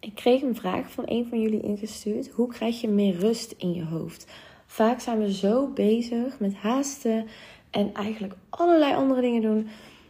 Ik 0.00 0.14
kreeg 0.14 0.42
een 0.42 0.54
vraag 0.54 0.90
van 0.90 1.04
een 1.06 1.26
van 1.28 1.40
jullie 1.40 1.60
ingestuurd. 1.60 2.28
Hoe 2.28 2.48
krijg 2.48 2.80
je 2.80 2.88
meer 2.88 3.16
rust 3.16 3.54
in 3.58 3.72
je 3.72 3.84
hoofd? 3.84 4.26
Vaak 4.66 5.00
zijn 5.00 5.18
we 5.18 5.32
zo 5.32 5.66
bezig 5.66 6.38
met 6.38 6.54
haasten 6.54 7.26
en 7.70 7.94
eigenlijk 7.94 8.34
allerlei 8.50 8.94
andere 8.94 9.20
dingen 9.20 9.42
doen, 9.42 9.68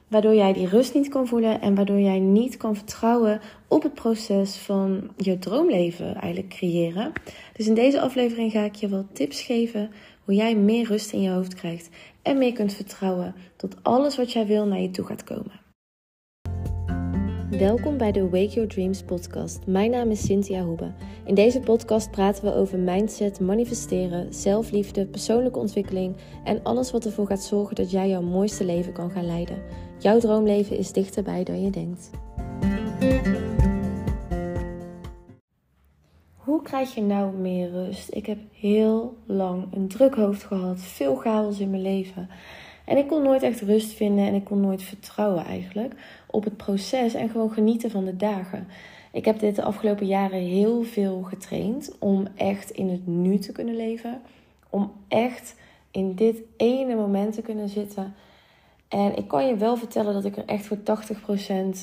waardoor 0.09 0.35
jij 0.35 0.53
die 0.53 0.69
rust 0.69 0.95
niet 0.95 1.09
kan 1.09 1.27
voelen 1.27 1.61
en 1.61 1.75
waardoor 1.75 1.99
jij 2.01 2.19
niet 2.19 2.57
kan 2.57 2.77
vertrouwen 2.77 3.41
op 3.69 3.83
het 3.83 3.95
proces 3.95 4.57
van 4.57 5.11
je 5.17 5.39
droomleven 5.39 6.15
eigenlijk 6.15 6.55
creëren. 6.55 7.13
Dus 7.53 7.67
in 7.67 7.75
deze 7.75 8.01
aflevering 8.01 8.53
ga 8.53 8.63
ik 8.63 8.75
je 8.75 8.89
wat 8.89 9.07
tips 9.13 9.43
geven 9.43 9.91
hoe 10.25 10.35
jij 10.35 10.57
meer 10.57 10.87
rust 10.87 11.13
in 11.13 11.21
je 11.21 11.31
hoofd 11.31 11.55
krijgt 11.55 11.89
en 12.23 12.39
meer 12.39 12.53
kunt 12.53 12.73
vertrouwen 12.73 13.35
tot 13.57 13.77
alles 13.83 14.17
wat 14.17 14.33
jij 14.33 14.47
wil 14.47 14.67
naar 14.67 14.81
je 14.81 14.91
toe 14.91 15.05
gaat 15.05 15.25
komen. 15.25 15.60
Welkom 17.59 17.97
bij 17.97 18.13
de 18.13 18.23
Wake 18.23 18.49
Your 18.49 18.69
Dreams 18.69 19.03
podcast. 19.03 19.67
Mijn 19.67 19.91
naam 19.91 20.11
is 20.11 20.25
Cynthia 20.25 20.63
Hoebe. 20.63 20.93
In 21.25 21.35
deze 21.35 21.61
podcast 21.61 22.11
praten 22.11 22.45
we 22.45 22.55
over 22.55 22.79
mindset, 22.79 23.41
manifesteren, 23.41 24.35
zelfliefde, 24.35 25.07
persoonlijke 25.07 25.59
ontwikkeling 25.59 26.17
en 26.45 26.63
alles 26.63 26.91
wat 26.91 27.05
ervoor 27.05 27.27
gaat 27.27 27.43
zorgen 27.43 27.77
dat 27.77 27.91
jij 27.91 28.09
jouw 28.09 28.23
mooiste 28.23 28.65
leven 28.65 28.93
kan 28.93 29.11
gaan 29.11 29.27
leiden. 29.27 29.63
Jouw 29.99 30.19
droomleven 30.19 30.77
is 30.77 30.93
dichterbij 30.93 31.45
dan 31.45 31.63
je 31.63 31.71
denkt. 31.71 32.11
Hoe 36.35 36.63
krijg 36.63 36.95
je 36.95 37.03
nou 37.03 37.37
meer 37.37 37.71
rust? 37.71 38.15
Ik 38.15 38.27
heb 38.27 38.39
heel 38.53 39.17
lang 39.27 39.75
een 39.75 39.89
druk 39.89 40.15
hoofd 40.15 40.43
gehad, 40.43 40.79
veel 40.79 41.15
chaos 41.15 41.61
in 41.61 41.71
mijn 41.71 41.83
leven. 41.83 42.29
En 42.85 42.97
ik 42.97 43.09
kon 43.09 43.23
nooit 43.23 43.43
echt 43.43 43.61
rust 43.61 43.93
vinden 43.93 44.27
en 44.27 44.35
ik 44.35 44.45
kon 44.45 44.61
nooit 44.61 44.83
vertrouwen 44.83 45.45
eigenlijk 45.45 45.95
op 46.31 46.45
het 46.45 46.57
proces 46.57 47.15
en 47.15 47.29
gewoon 47.29 47.53
genieten 47.53 47.91
van 47.91 48.05
de 48.05 48.17
dagen. 48.17 48.67
Ik 49.13 49.25
heb 49.25 49.39
dit 49.39 49.57
de 49.57 49.63
afgelopen 49.63 50.07
jaren 50.07 50.41
heel 50.41 50.83
veel 50.83 51.23
getraind 51.23 51.97
om 51.99 52.27
echt 52.35 52.71
in 52.71 52.89
het 52.89 53.07
nu 53.07 53.39
te 53.39 53.53
kunnen 53.53 53.77
leven. 53.77 54.21
Om 54.71 54.93
echt 55.09 55.55
in 55.91 56.15
dit 56.15 56.43
ene 56.57 56.95
moment 56.95 57.35
te 57.35 57.43
kunnen 57.43 57.69
zitten. 57.69 58.15
En 58.89 59.17
ik 59.17 59.29
kan 59.29 59.47
je 59.47 59.57
wel 59.57 59.77
vertellen 59.77 60.15
dat 60.15 60.25
ik 60.25 60.37
er 60.37 60.45
echt 60.45 60.67
voor 60.67 60.77
80% 60.77 60.81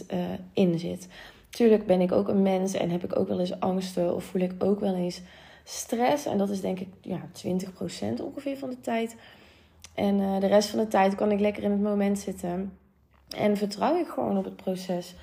eh, 0.08 0.20
in 0.54 0.80
zit. 0.80 1.08
Tuurlijk 1.50 1.86
ben 1.86 2.02
ik 2.02 2.12
ook 2.12 2.28
een 2.28 2.42
mens 2.42 2.74
en 2.74 2.90
heb 2.90 3.04
ik 3.04 3.20
ook 3.20 3.28
wel 3.28 3.40
eens 3.40 3.60
angsten 3.60 4.16
of 4.16 4.24
voel 4.24 4.42
ik 4.42 4.54
ook 4.64 4.80
wel 4.80 4.96
eens 4.96 5.22
stress. 5.64 6.26
En 6.26 6.38
dat 6.38 6.50
is 6.50 6.62
denk 6.62 6.80
ik 6.80 6.88
ja, 7.02 7.20
20% 7.46 8.24
ongeveer 8.24 8.58
van 8.58 8.70
de 8.70 8.80
tijd. 8.80 9.16
En 9.94 10.20
uh, 10.20 10.40
de 10.40 10.48
rest 10.48 10.70
van 10.70 10.80
de 10.80 10.88
tijd 10.88 11.16
kan 11.16 11.32
ik 11.32 11.40
lekker 11.40 11.64
in 11.64 11.72
het 11.72 11.82
moment 11.82 12.20
zitten. 12.20 12.78
En 13.36 13.58
vertrouw 13.58 13.96
ik 13.96 14.08
gewoon 14.08 14.38
op 14.38 14.44
het 14.44 14.56
proces. 14.56 15.16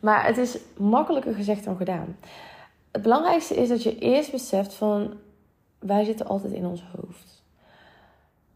Maar 0.00 0.26
het 0.26 0.38
is 0.38 0.58
makkelijker 0.76 1.34
gezegd 1.34 1.64
dan 1.64 1.76
gedaan. 1.76 2.16
Het 2.90 3.02
belangrijkste 3.02 3.54
is 3.54 3.68
dat 3.68 3.82
je 3.82 3.98
eerst 3.98 4.30
beseft 4.30 4.74
van 4.74 5.14
wij 5.78 6.04
zitten 6.04 6.26
altijd 6.26 6.52
in 6.52 6.66
ons 6.66 6.84
hoofd. 6.96 7.42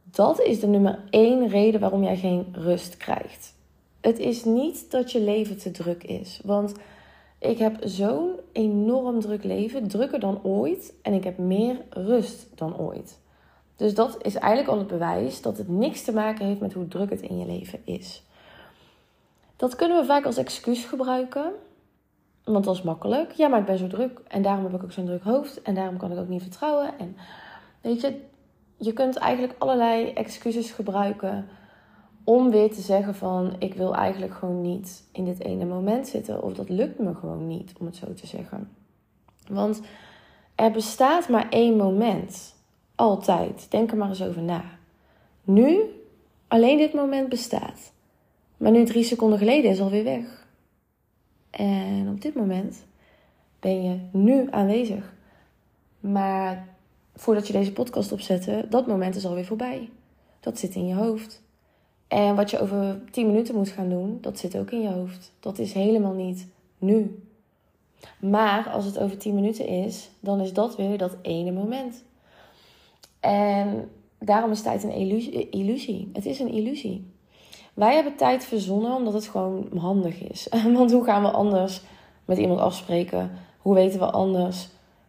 Dat 0.02 0.40
is 0.40 0.60
de 0.60 0.66
nummer 0.66 0.98
één 1.10 1.48
reden 1.48 1.80
waarom 1.80 2.02
jij 2.02 2.16
geen 2.16 2.46
rust 2.52 2.96
krijgt. 2.96 3.54
Het 4.00 4.18
is 4.18 4.44
niet 4.44 4.90
dat 4.90 5.12
je 5.12 5.20
leven 5.20 5.58
te 5.58 5.70
druk 5.70 6.04
is. 6.04 6.40
Want 6.44 6.72
ik 7.38 7.58
heb 7.58 7.76
zo'n 7.80 8.30
enorm 8.52 9.20
druk 9.20 9.44
leven, 9.44 9.88
drukker 9.88 10.20
dan 10.20 10.40
ooit. 10.42 10.94
En 11.02 11.12
ik 11.12 11.24
heb 11.24 11.38
meer 11.38 11.84
rust 11.90 12.46
dan 12.54 12.78
ooit. 12.78 13.18
Dus 13.76 13.94
dat 13.94 14.16
is 14.22 14.34
eigenlijk 14.34 14.72
al 14.72 14.78
het 14.78 14.86
bewijs 14.86 15.42
dat 15.42 15.58
het 15.58 15.68
niks 15.68 16.02
te 16.02 16.12
maken 16.12 16.46
heeft 16.46 16.60
met 16.60 16.72
hoe 16.72 16.88
druk 16.88 17.10
het 17.10 17.20
in 17.20 17.38
je 17.38 17.46
leven 17.46 17.80
is. 17.84 18.25
Dat 19.56 19.76
kunnen 19.76 20.00
we 20.00 20.04
vaak 20.06 20.24
als 20.24 20.36
excuus 20.36 20.84
gebruiken. 20.84 21.52
Want 22.44 22.64
dat 22.64 22.74
is 22.74 22.82
makkelijk. 22.82 23.32
Ja, 23.32 23.48
maar 23.48 23.60
ik 23.60 23.66
ben 23.66 23.78
zo 23.78 23.86
druk. 23.86 24.20
En 24.28 24.42
daarom 24.42 24.64
heb 24.64 24.74
ik 24.74 24.82
ook 24.82 24.92
zo'n 24.92 25.06
druk 25.06 25.22
hoofd. 25.22 25.62
En 25.62 25.74
daarom 25.74 25.96
kan 25.96 26.12
ik 26.12 26.18
ook 26.18 26.28
niet 26.28 26.42
vertrouwen. 26.42 26.98
En 26.98 27.16
weet 27.80 28.00
je, 28.00 28.20
je 28.76 28.92
kunt 28.92 29.16
eigenlijk 29.16 29.54
allerlei 29.58 30.12
excuses 30.12 30.70
gebruiken 30.70 31.48
om 32.24 32.50
weer 32.50 32.72
te 32.72 32.80
zeggen 32.80 33.14
van 33.14 33.56
ik 33.58 33.74
wil 33.74 33.94
eigenlijk 33.94 34.34
gewoon 34.34 34.60
niet 34.60 35.04
in 35.12 35.24
dit 35.24 35.40
ene 35.40 35.64
moment 35.64 36.08
zitten. 36.08 36.42
Of 36.42 36.52
dat 36.52 36.68
lukt 36.68 36.98
me 36.98 37.14
gewoon 37.14 37.46
niet, 37.46 37.72
om 37.78 37.86
het 37.86 37.96
zo 37.96 38.14
te 38.14 38.26
zeggen. 38.26 38.70
Want 39.48 39.80
er 40.54 40.70
bestaat 40.70 41.28
maar 41.28 41.48
één 41.48 41.76
moment. 41.76 42.54
Altijd. 42.94 43.70
Denk 43.70 43.90
er 43.90 43.96
maar 43.96 44.08
eens 44.08 44.22
over 44.22 44.42
na. 44.42 44.64
Nu, 45.44 45.80
alleen 46.48 46.78
dit 46.78 46.92
moment 46.92 47.28
bestaat. 47.28 47.92
Maar 48.56 48.72
nu 48.72 48.84
drie 48.84 49.04
seconden 49.04 49.38
geleden 49.38 49.70
is 49.70 49.80
alweer 49.80 50.04
weg. 50.04 50.46
En 51.50 52.08
op 52.08 52.20
dit 52.20 52.34
moment 52.34 52.84
ben 53.60 53.82
je 53.82 53.98
nu 54.10 54.46
aanwezig. 54.50 55.14
Maar 56.00 56.68
voordat 57.14 57.46
je 57.46 57.52
deze 57.52 57.72
podcast 57.72 58.12
opzette, 58.12 58.66
dat 58.70 58.86
moment 58.86 59.16
is 59.16 59.26
alweer 59.26 59.44
voorbij. 59.44 59.90
Dat 60.40 60.58
zit 60.58 60.74
in 60.74 60.86
je 60.86 60.94
hoofd. 60.94 61.42
En 62.08 62.34
wat 62.34 62.50
je 62.50 62.60
over 62.60 63.00
10 63.10 63.26
minuten 63.26 63.54
moet 63.54 63.68
gaan 63.68 63.88
doen, 63.88 64.18
dat 64.20 64.38
zit 64.38 64.56
ook 64.56 64.70
in 64.70 64.80
je 64.80 64.88
hoofd. 64.88 65.32
Dat 65.40 65.58
is 65.58 65.72
helemaal 65.72 66.14
niet 66.14 66.46
nu. 66.78 67.22
Maar 68.20 68.68
als 68.68 68.84
het 68.84 68.98
over 68.98 69.18
10 69.18 69.34
minuten 69.34 69.66
is, 69.66 70.10
dan 70.20 70.40
is 70.40 70.52
dat 70.52 70.76
weer 70.76 70.98
dat 70.98 71.16
ene 71.22 71.52
moment. 71.52 72.04
En 73.20 73.90
daarom 74.18 74.50
is 74.50 74.62
tijd 74.62 74.82
een 74.82 75.50
illusie. 75.50 76.10
Het 76.12 76.26
is 76.26 76.38
een 76.38 76.52
illusie. 76.52 77.06
Wij 77.76 77.94
hebben 77.94 78.16
tijd 78.16 78.44
verzonnen 78.44 78.94
omdat 78.94 79.12
het 79.12 79.28
gewoon 79.28 79.68
handig 79.78 80.22
is. 80.22 80.48
Want 80.76 80.92
hoe 80.92 81.04
gaan 81.04 81.22
we 81.22 81.30
anders 81.30 81.82
met 82.24 82.38
iemand 82.38 82.60
afspreken? 82.60 83.30
Hoe 83.58 83.74
weten 83.74 83.98
we 83.98 84.10
anders 84.10 84.68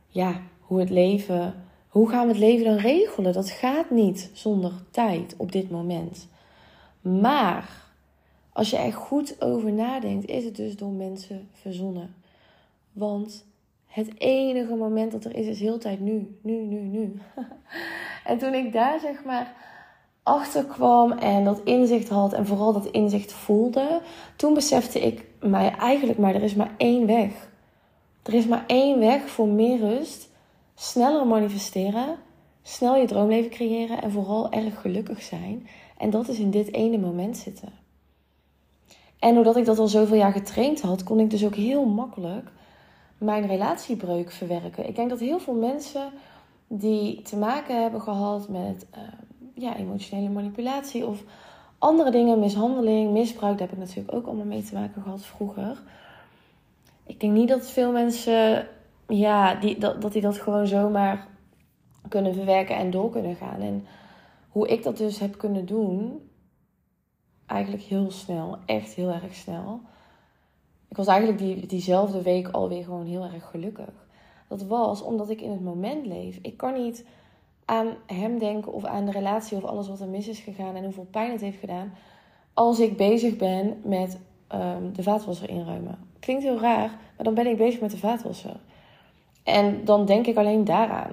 ja, 0.10 0.42
hoe 0.60 0.80
het 0.80 0.90
leven. 0.90 1.54
Hoe 1.88 2.10
gaan 2.10 2.26
we 2.28 2.34
het 2.34 2.42
leven 2.42 2.66
dan 2.66 2.78
regelen? 2.78 3.34
Dat 3.34 3.50
gaat 3.50 3.90
niet 3.90 4.30
zonder 4.34 4.72
tijd 4.92 5.34
op 5.38 5.52
dit 5.52 5.70
moment. 5.70 6.28
Maar 7.02 7.70
als 8.54 8.70
je 8.70 8.78
er 8.78 8.94
goed 8.94 9.42
over 9.42 9.72
nadenkt, 9.72 10.30
is 10.30 10.44
het 10.44 10.56
dus 10.56 10.76
door 10.76 10.92
mensen 10.92 11.50
verzonnen. 11.54 12.16
Want 12.94 13.46
het 13.88 14.20
enige 14.20 14.76
moment 14.76 15.12
dat 15.12 15.26
er 15.26 15.36
is, 15.36 15.46
is 15.48 15.60
heel 15.60 15.78
tijd 15.78 16.00
nu. 16.00 16.38
Nu, 16.42 16.54
nu, 16.54 16.80
nu. 16.80 17.22
en 18.26 18.38
toen 18.38 18.54
ik 18.54 18.74
daar 18.74 19.00
zeg 19.00 19.24
maar 19.24 19.56
achterkwam 20.28 21.12
en 21.12 21.44
dat 21.44 21.62
inzicht 21.64 22.10
had 22.10 22.34
en 22.34 22.46
vooral 22.46 22.74
dat 22.74 22.86
inzicht 22.86 23.34
voelde, 23.34 24.02
toen 24.36 24.54
besefte 24.54 25.00
ik 25.00 25.26
mij 25.40 25.76
eigenlijk 25.76 26.20
maar 26.20 26.36
er 26.36 26.44
is 26.44 26.56
maar 26.56 26.74
één 26.78 27.06
weg. 27.06 27.50
Er 28.24 28.34
is 28.34 28.48
maar 28.48 28.64
één 28.68 29.00
weg 29.00 29.30
voor 29.30 29.48
meer 29.48 29.80
rust, 29.80 30.30
sneller 30.76 31.28
manifesteren, 31.28 32.16
snel 32.62 32.96
je 32.96 33.08
droomleven 33.08 33.52
creëren 33.52 34.02
en 34.02 34.12
vooral 34.12 34.52
erg 34.52 34.82
gelukkig 34.82 35.22
zijn. 35.22 35.68
En 35.98 36.10
dat 36.10 36.28
is 36.28 36.40
in 36.40 36.52
dit 36.52 36.74
ene 36.74 36.98
moment 36.98 37.38
zitten. 37.38 37.70
En 39.20 39.34
doordat 39.34 39.58
ik 39.58 39.66
dat 39.66 39.80
al 39.80 39.88
zoveel 39.88 40.18
jaar 40.18 40.32
getraind 40.32 40.82
had, 40.82 41.04
kon 41.04 41.20
ik 41.20 41.30
dus 41.30 41.46
ook 41.46 41.56
heel 41.56 41.86
makkelijk 41.86 42.52
mijn 43.18 43.48
relatiebreuk 43.48 44.32
verwerken. 44.32 44.88
Ik 44.88 44.96
denk 44.96 45.10
dat 45.10 45.20
heel 45.20 45.40
veel 45.40 45.54
mensen 45.54 46.12
die 46.68 47.22
te 47.22 47.38
maken 47.38 47.82
hebben 47.82 48.02
gehad 48.02 48.50
met 48.50 48.86
uh, 48.96 49.02
ja, 49.58 49.76
emotionele 49.76 50.30
manipulatie 50.30 51.06
of 51.06 51.24
andere 51.78 52.12
dingen, 52.12 52.40
mishandeling, 52.40 53.12
misbruik, 53.12 53.58
daar 53.58 53.68
heb 53.68 53.78
ik 53.78 53.84
natuurlijk 53.84 54.14
ook 54.14 54.26
allemaal 54.26 54.46
mee 54.46 54.64
te 54.64 54.74
maken 54.74 55.02
gehad 55.02 55.26
vroeger. 55.26 55.82
Ik 57.06 57.20
denk 57.20 57.34
niet 57.34 57.48
dat 57.48 57.70
veel 57.70 57.92
mensen, 57.92 58.68
ja, 59.08 59.56
die, 59.56 59.80
dat, 59.80 60.02
dat 60.02 60.14
die 60.14 60.22
dat 60.22 60.38
gewoon 60.38 60.68
zomaar 60.68 61.28
kunnen 62.08 62.34
verwerken 62.34 62.76
en 62.76 62.92
door 62.92 63.10
kunnen 63.10 63.36
gaan. 63.36 63.62
En 63.62 63.86
hoe 64.50 64.68
ik 64.68 64.84
dat 64.84 64.98
dus 64.98 65.20
heb 65.20 65.38
kunnen 65.38 65.66
doen, 65.66 66.30
eigenlijk 67.46 67.84
heel 67.84 68.12
snel, 68.12 68.58
echt 68.66 68.94
heel 68.94 69.10
erg 69.10 69.36
snel. 69.36 69.82
Ik 70.88 70.98
was 70.98 71.08
eigenlijk 71.08 71.40
die, 71.40 71.66
diezelfde 71.66 72.22
week 72.22 72.48
alweer 72.48 72.84
gewoon 72.84 73.06
heel 73.06 73.24
erg 73.24 73.50
gelukkig. 73.50 74.06
Dat 74.48 74.64
was 74.64 75.02
omdat 75.02 75.30
ik 75.30 75.42
in 75.42 75.52
het 75.52 75.64
moment 75.64 76.06
leef. 76.06 76.40
Ik 76.42 76.58
kan 76.58 76.74
niet 76.74 77.06
aan 77.68 77.88
hem 78.06 78.40
denken 78.40 78.74
of 78.74 78.86
aan 78.86 79.06
de 79.06 79.12
relatie 79.12 79.58
of 79.58 79.64
alles 79.64 79.88
wat 79.88 80.00
er 80.00 80.08
mis 80.08 80.28
is 80.28 80.40
gegaan 80.40 80.76
en 80.76 80.84
hoeveel 80.84 81.08
pijn 81.12 81.32
het 81.32 81.42
heeft 81.42 81.60
gedaan. 81.60 81.94
Als 82.54 82.80
ik 82.80 82.98
bezig 82.98 83.36
ben 83.36 83.82
met 83.84 84.18
um, 84.54 84.94
de 84.94 85.04
vaatwasser 85.04 85.50
inruimen. 85.50 85.98
Klinkt 86.20 86.44
heel 86.44 86.60
raar, 86.60 86.90
maar 86.90 87.26
dan 87.26 87.34
ben 87.34 87.48
ik 87.48 87.58
bezig 87.58 87.80
met 87.80 87.92
de 87.92 87.98
vaatwasser. 87.98 88.60
En 89.44 89.86
dan 89.86 90.06
denk 90.06 90.28
ik 90.28 90.38
alleen 90.38 90.64
daaraan. 90.64 91.12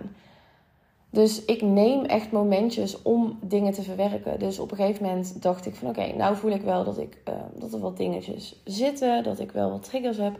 Dus 1.11 1.45
ik 1.45 1.63
neem 1.63 2.05
echt 2.05 2.33
momentjes 2.33 3.03
om 3.03 3.39
dingen 3.41 3.73
te 3.73 3.83
verwerken. 3.83 4.39
Dus 4.39 4.59
op 4.59 4.71
een 4.71 4.77
gegeven 4.77 5.05
moment 5.05 5.43
dacht 5.43 5.67
ik 5.67 5.75
van 5.75 5.89
oké, 5.89 6.13
nou 6.17 6.37
voel 6.37 6.51
ik 6.51 6.63
wel 6.63 6.85
dat, 6.85 6.99
ik, 6.99 7.19
uh, 7.29 7.35
dat 7.55 7.73
er 7.73 7.81
wat 7.81 7.97
dingetjes 7.97 8.61
zitten, 8.65 9.23
dat 9.23 9.41
ik 9.41 9.53
wel 9.53 9.71
wat 9.71 9.83
triggers 9.83 10.17
heb. 10.17 10.39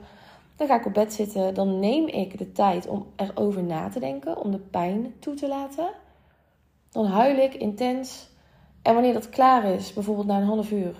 Dan 0.57 0.67
ga 0.67 0.79
ik 0.79 0.87
op 0.87 0.95
bed 0.95 1.13
zitten, 1.13 1.55
dan 1.55 1.79
neem 1.79 2.07
ik 2.07 2.39
de 2.39 2.53
tijd 2.53 2.87
om 2.87 3.07
erover 3.17 3.63
na 3.63 3.89
te 3.89 4.01
denken, 4.01 4.39
om 4.39 4.51
de 4.51 4.59
pijn 4.59 5.15
toe 5.19 5.35
te 5.35 5.49
laten. 5.49 5.89
Dan 6.95 7.07
huil 7.07 7.37
ik 7.37 7.55
intens. 7.55 8.29
En 8.83 8.95
wanneer 8.95 9.13
dat 9.13 9.29
klaar 9.29 9.65
is, 9.65 9.93
bijvoorbeeld 9.93 10.27
na 10.27 10.39
een 10.39 10.47
half 10.47 10.71
uur, 10.71 10.95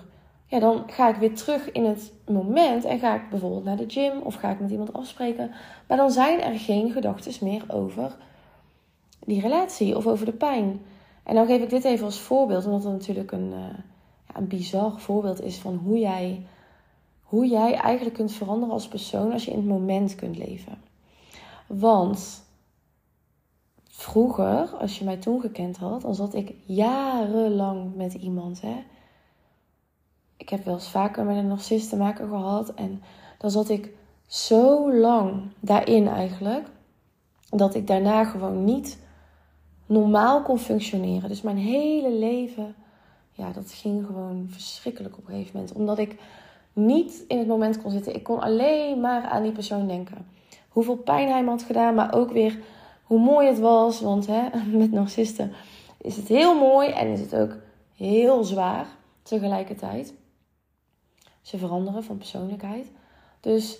ja, 0.45 0.59
dan 0.59 0.83
ga 0.87 1.09
ik 1.09 1.15
weer 1.15 1.35
terug 1.35 1.71
in 1.71 1.85
het 1.85 2.13
moment 2.27 2.85
en 2.85 2.99
ga 2.99 3.15
ik 3.15 3.29
bijvoorbeeld 3.29 3.63
naar 3.63 3.77
de 3.77 3.89
gym 3.89 4.21
of 4.21 4.35
ga 4.35 4.49
ik 4.49 4.59
met 4.59 4.71
iemand 4.71 4.93
afspreken. 4.93 5.51
Maar 5.87 5.97
dan 5.97 6.11
zijn 6.11 6.41
er 6.41 6.59
geen 6.59 6.91
gedachten 6.91 7.45
meer 7.45 7.63
over 7.67 8.15
die 9.25 9.41
relatie 9.41 9.97
of 9.97 10.07
over 10.07 10.25
de 10.25 10.33
pijn. 10.33 10.81
En 11.23 11.35
dan 11.35 11.45
geef 11.45 11.61
ik 11.61 11.69
dit 11.69 11.83
even 11.83 12.05
als 12.05 12.19
voorbeeld, 12.19 12.65
omdat 12.65 12.83
het 12.83 12.91
natuurlijk 12.91 13.31
een, 13.31 13.49
ja, 14.27 14.35
een 14.35 14.47
bizar 14.47 14.99
voorbeeld 14.99 15.41
is 15.41 15.57
van 15.57 15.75
hoe 15.75 15.99
jij, 15.99 16.45
hoe 17.23 17.47
jij 17.47 17.73
eigenlijk 17.73 18.15
kunt 18.15 18.31
veranderen 18.31 18.73
als 18.73 18.87
persoon 18.87 19.31
als 19.31 19.45
je 19.45 19.51
in 19.51 19.57
het 19.57 19.67
moment 19.67 20.15
kunt 20.15 20.37
leven. 20.37 20.77
Want 21.67 22.44
vroeger, 23.97 24.69
als 24.79 24.99
je 24.99 25.05
mij 25.05 25.17
toen 25.17 25.41
gekend 25.41 25.77
had, 25.77 26.01
dan 26.01 26.15
zat 26.15 26.33
ik 26.33 26.53
jarenlang 26.65 27.95
met 27.95 28.13
iemand. 28.13 28.61
Hè? 28.61 28.83
Ik 30.37 30.49
heb 30.49 30.65
wel 30.65 30.73
eens 30.73 30.89
vaker 30.89 31.25
met 31.25 31.37
een 31.37 31.47
narcist 31.47 31.89
te 31.89 31.95
maken 31.95 32.27
gehad. 32.27 32.73
En 32.73 33.01
dan 33.37 33.51
zat 33.51 33.69
ik 33.69 33.93
zo 34.27 34.93
lang 34.93 35.41
daarin 35.59 36.07
eigenlijk. 36.07 36.67
Dat 37.49 37.75
ik 37.75 37.87
daarna 37.87 38.23
gewoon 38.23 38.63
niet 38.63 38.99
normaal 39.85 40.41
kon 40.41 40.59
functioneren. 40.59 41.29
Dus 41.29 41.41
mijn 41.41 41.57
hele 41.57 42.11
leven, 42.11 42.75
ja, 43.31 43.51
dat 43.51 43.71
ging 43.71 44.05
gewoon 44.05 44.47
verschrikkelijk 44.49 45.17
op 45.17 45.27
een 45.27 45.33
gegeven 45.33 45.51
moment. 45.53 45.73
Omdat 45.73 45.97
ik 45.97 46.15
niet 46.73 47.23
in 47.27 47.37
het 47.37 47.47
moment 47.47 47.81
kon 47.81 47.91
zitten. 47.91 48.15
Ik 48.15 48.23
kon 48.23 48.39
alleen 48.39 48.99
maar 48.99 49.23
aan 49.23 49.43
die 49.43 49.51
persoon 49.51 49.87
denken. 49.87 50.27
Hoeveel 50.69 50.97
pijn 50.97 51.29
hij 51.29 51.43
me 51.43 51.49
had 51.49 51.63
gedaan, 51.63 51.95
maar 51.95 52.13
ook 52.13 52.31
weer 52.31 52.59
hoe 53.05 53.19
mooi 53.19 53.47
het 53.47 53.59
was. 53.59 54.01
Want 54.01 54.27
hè, 54.27 54.49
met 54.77 54.91
narcisten 54.91 55.53
is 55.97 56.15
het 56.15 56.27
heel 56.27 56.59
mooi 56.59 56.89
en 56.89 57.07
is 57.07 57.19
het 57.19 57.35
ook 57.35 57.55
heel 57.95 58.43
zwaar 58.43 58.87
tegelijkertijd. 59.23 60.13
Ze 61.41 61.57
veranderen 61.57 62.03
van 62.03 62.17
persoonlijkheid. 62.17 62.91
Dus 63.39 63.79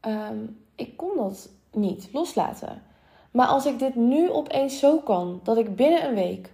ehm, 0.00 0.38
ik 0.74 0.96
kon 0.96 1.16
dat 1.16 1.48
niet 1.72 2.08
loslaten. 2.12 2.82
Maar 3.30 3.46
als 3.46 3.66
ik 3.66 3.78
dit 3.78 3.94
nu 3.94 4.30
opeens 4.30 4.78
zo 4.78 4.98
kan, 4.98 5.40
dat 5.42 5.56
ik 5.56 5.76
binnen 5.76 6.04
een 6.04 6.14
week 6.14 6.52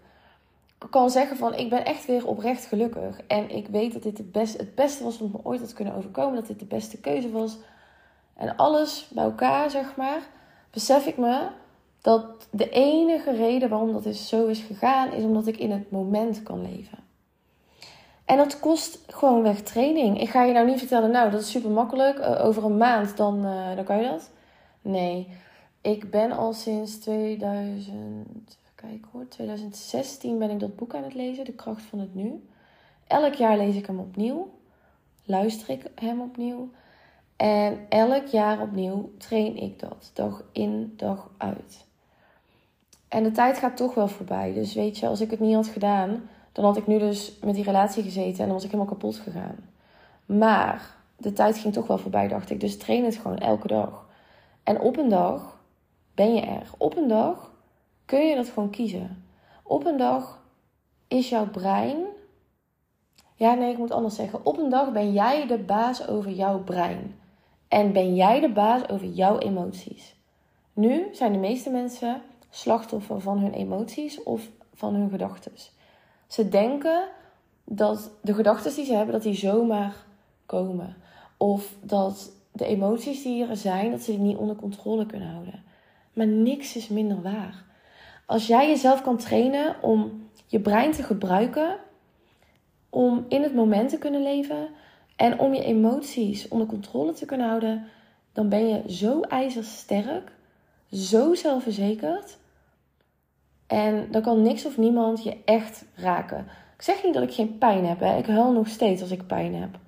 kan 0.90 1.10
zeggen 1.10 1.36
van 1.36 1.54
ik 1.54 1.70
ben 1.70 1.84
echt 1.84 2.06
weer 2.06 2.26
oprecht 2.26 2.66
gelukkig. 2.66 3.20
En 3.26 3.50
ik 3.50 3.66
weet 3.66 3.92
dat 3.92 4.02
dit 4.02 4.18
het 4.18 4.32
beste, 4.32 4.58
het 4.58 4.74
beste 4.74 5.04
was 5.04 5.18
wat 5.18 5.32
me 5.32 5.38
ooit 5.42 5.60
had 5.60 5.72
kunnen 5.72 5.94
overkomen. 5.94 6.34
Dat 6.34 6.46
dit 6.46 6.58
de 6.58 6.64
beste 6.64 7.00
keuze 7.00 7.30
was. 7.30 7.56
En 8.34 8.56
alles 8.56 9.08
bij 9.10 9.24
elkaar, 9.24 9.70
zeg 9.70 9.96
maar, 9.96 10.28
besef 10.70 11.06
ik 11.06 11.16
me 11.16 11.48
dat 12.06 12.48
de 12.50 12.68
enige 12.70 13.32
reden 13.32 13.68
waarom 13.68 13.92
dat 13.92 14.06
is, 14.06 14.28
zo 14.28 14.46
is 14.46 14.60
gegaan, 14.60 15.12
is 15.12 15.22
omdat 15.24 15.46
ik 15.46 15.56
in 15.56 15.70
het 15.70 15.90
moment 15.90 16.42
kan 16.42 16.62
leven. 16.62 16.98
En 18.24 18.36
dat 18.36 18.60
kost 18.60 18.98
gewoon 19.06 19.42
weg 19.42 19.62
training. 19.62 20.20
Ik 20.20 20.28
ga 20.28 20.42
je 20.42 20.52
nou 20.52 20.66
niet 20.66 20.78
vertellen, 20.78 21.10
nou, 21.10 21.30
dat 21.30 21.40
is 21.40 21.50
super 21.50 21.70
makkelijk. 21.70 22.18
Uh, 22.18 22.44
over 22.44 22.64
een 22.64 22.76
maand, 22.76 23.16
dan, 23.16 23.46
uh, 23.46 23.76
dan 23.76 23.84
kan 23.84 23.96
je 23.96 24.08
dat. 24.08 24.30
Nee, 24.82 25.28
ik 25.80 26.10
ben 26.10 26.32
al 26.32 26.52
sinds 26.52 26.98
2000, 26.98 28.58
kijk 28.74 29.04
hoor, 29.12 29.28
2016 29.28 30.38
ben 30.38 30.50
ik 30.50 30.60
dat 30.60 30.76
boek 30.76 30.94
aan 30.94 31.04
het 31.04 31.14
lezen, 31.14 31.44
De 31.44 31.52
kracht 31.52 31.82
van 31.82 31.98
het 31.98 32.14
nu. 32.14 32.46
Elk 33.06 33.34
jaar 33.34 33.56
lees 33.56 33.74
ik 33.74 33.86
hem 33.86 33.98
opnieuw. 33.98 34.50
Luister 35.24 35.70
ik 35.70 35.90
hem 35.94 36.20
opnieuw. 36.20 36.70
En 37.36 37.86
elk 37.88 38.26
jaar 38.26 38.60
opnieuw 38.60 39.10
train 39.18 39.56
ik 39.56 39.78
dat. 39.78 40.10
Dag 40.14 40.44
in, 40.52 40.92
dag 40.96 41.30
uit. 41.36 41.85
En 43.08 43.22
de 43.22 43.30
tijd 43.30 43.58
gaat 43.58 43.76
toch 43.76 43.94
wel 43.94 44.08
voorbij. 44.08 44.52
Dus 44.52 44.74
weet 44.74 44.98
je, 44.98 45.06
als 45.06 45.20
ik 45.20 45.30
het 45.30 45.40
niet 45.40 45.54
had 45.54 45.66
gedaan, 45.66 46.28
dan 46.52 46.64
had 46.64 46.76
ik 46.76 46.86
nu 46.86 46.98
dus 46.98 47.38
met 47.44 47.54
die 47.54 47.64
relatie 47.64 48.02
gezeten 48.02 48.38
en 48.38 48.44
dan 48.44 48.54
was 48.54 48.64
ik 48.64 48.70
helemaal 48.70 48.92
kapot 48.92 49.16
gegaan. 49.16 49.56
Maar 50.26 50.94
de 51.16 51.32
tijd 51.32 51.58
ging 51.58 51.72
toch 51.72 51.86
wel 51.86 51.98
voorbij, 51.98 52.28
dacht 52.28 52.50
ik. 52.50 52.60
Dus 52.60 52.78
train 52.78 53.04
het 53.04 53.16
gewoon 53.16 53.38
elke 53.38 53.66
dag. 53.66 54.06
En 54.62 54.80
op 54.80 54.96
een 54.96 55.08
dag 55.08 55.58
ben 56.14 56.34
je 56.34 56.40
er. 56.40 56.70
Op 56.76 56.96
een 56.96 57.08
dag 57.08 57.52
kun 58.04 58.26
je 58.26 58.36
dat 58.36 58.48
gewoon 58.48 58.70
kiezen. 58.70 59.24
Op 59.62 59.86
een 59.86 59.96
dag 59.96 60.42
is 61.08 61.28
jouw 61.28 61.46
brein. 61.48 61.96
Ja, 63.34 63.54
nee, 63.54 63.72
ik 63.72 63.78
moet 63.78 63.90
anders 63.90 64.14
zeggen. 64.14 64.44
Op 64.44 64.58
een 64.58 64.68
dag 64.68 64.92
ben 64.92 65.12
jij 65.12 65.46
de 65.46 65.58
baas 65.58 66.08
over 66.08 66.30
jouw 66.30 66.58
brein. 66.58 67.20
En 67.68 67.92
ben 67.92 68.14
jij 68.14 68.40
de 68.40 68.52
baas 68.52 68.88
over 68.88 69.06
jouw 69.06 69.38
emoties. 69.38 70.14
Nu 70.72 71.08
zijn 71.12 71.32
de 71.32 71.38
meeste 71.38 71.70
mensen 71.70 72.22
slachtoffer 72.56 73.20
van 73.20 73.38
hun 73.38 73.52
emoties 73.52 74.22
of 74.22 74.50
van 74.74 74.94
hun 74.94 75.10
gedachten. 75.10 75.52
Ze 76.26 76.48
denken 76.48 77.08
dat 77.64 78.10
de 78.22 78.34
gedachten 78.34 78.74
die 78.74 78.84
ze 78.84 78.94
hebben, 78.94 79.14
dat 79.14 79.22
die 79.22 79.34
zomaar 79.34 79.94
komen. 80.46 80.96
Of 81.36 81.74
dat 81.80 82.32
de 82.52 82.66
emoties 82.66 83.22
die 83.22 83.46
er 83.46 83.56
zijn, 83.56 83.90
dat 83.90 84.02
ze 84.02 84.10
die 84.10 84.20
niet 84.20 84.36
onder 84.36 84.56
controle 84.56 85.06
kunnen 85.06 85.28
houden. 85.28 85.62
Maar 86.12 86.26
niks 86.26 86.76
is 86.76 86.88
minder 86.88 87.22
waar. 87.22 87.64
Als 88.26 88.46
jij 88.46 88.68
jezelf 88.68 89.02
kan 89.02 89.16
trainen 89.16 89.82
om 89.82 90.28
je 90.46 90.60
brein 90.60 90.92
te 90.92 91.02
gebruiken, 91.02 91.76
om 92.90 93.24
in 93.28 93.42
het 93.42 93.54
moment 93.54 93.88
te 93.88 93.98
kunnen 93.98 94.22
leven 94.22 94.68
en 95.16 95.38
om 95.38 95.54
je 95.54 95.64
emoties 95.64 96.48
onder 96.48 96.66
controle 96.66 97.12
te 97.12 97.24
kunnen 97.24 97.48
houden, 97.48 97.86
dan 98.32 98.48
ben 98.48 98.68
je 98.68 98.92
zo 98.92 99.20
ijzersterk, 99.20 100.32
zo 100.90 101.34
zelfverzekerd 101.34 102.38
en 103.66 104.06
dan 104.10 104.22
kan 104.22 104.42
niks 104.42 104.66
of 104.66 104.76
niemand 104.76 105.22
je 105.22 105.36
echt 105.44 105.84
raken. 105.94 106.46
Ik 106.76 106.82
zeg 106.82 107.04
niet 107.04 107.14
dat 107.14 107.22
ik 107.22 107.34
geen 107.34 107.58
pijn 107.58 107.86
heb. 107.86 108.00
Hè. 108.00 108.16
Ik 108.16 108.26
huil 108.26 108.52
nog 108.52 108.68
steeds 108.68 109.02
als 109.02 109.10
ik 109.10 109.26
pijn 109.26 109.54
heb. 109.54 109.78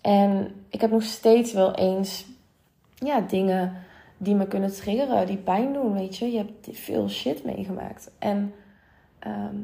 En 0.00 0.54
ik 0.68 0.80
heb 0.80 0.90
nog 0.90 1.02
steeds 1.02 1.52
wel 1.52 1.74
eens 1.74 2.26
ja, 2.94 3.20
dingen 3.20 3.72
die 4.16 4.34
me 4.34 4.46
kunnen 4.46 4.72
triggeren, 4.72 5.26
die 5.26 5.36
pijn 5.36 5.72
doen. 5.72 5.92
Weet 5.92 6.16
je, 6.16 6.32
je 6.32 6.36
hebt 6.36 6.68
veel 6.70 7.08
shit 7.08 7.44
meegemaakt. 7.44 8.10
En 8.18 8.54
ehm, 9.18 9.56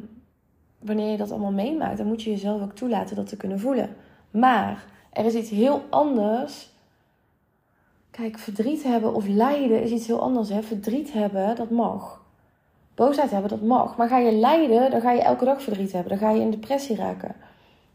wanneer 0.78 1.10
je 1.10 1.16
dat 1.16 1.30
allemaal 1.30 1.52
meemaakt, 1.52 1.98
dan 1.98 2.06
moet 2.06 2.22
je 2.22 2.30
jezelf 2.30 2.62
ook 2.62 2.74
toelaten 2.74 3.16
dat 3.16 3.28
te 3.28 3.36
kunnen 3.36 3.60
voelen. 3.60 3.96
Maar 4.30 4.84
er 5.12 5.24
is 5.24 5.34
iets 5.34 5.50
heel 5.50 5.82
anders. 5.90 6.72
Kijk, 8.10 8.38
verdriet 8.38 8.82
hebben 8.82 9.14
of 9.14 9.26
lijden 9.26 9.82
is 9.82 9.90
iets 9.90 10.06
heel 10.06 10.20
anders. 10.20 10.48
Hè? 10.48 10.62
Verdriet 10.62 11.12
hebben, 11.12 11.56
dat 11.56 11.70
mag. 11.70 12.23
Boosheid 12.94 13.30
hebben, 13.30 13.50
dat 13.50 13.62
mag. 13.62 13.96
Maar 13.96 14.08
ga 14.08 14.18
je 14.18 14.32
lijden, 14.32 14.90
dan 14.90 15.00
ga 15.00 15.10
je 15.10 15.22
elke 15.22 15.44
dag 15.44 15.62
verdriet 15.62 15.92
hebben. 15.92 16.10
Dan 16.10 16.28
ga 16.28 16.34
je 16.34 16.40
in 16.40 16.50
depressie 16.50 16.96
raken. 16.96 17.34